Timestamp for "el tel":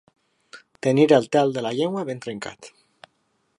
1.17-1.53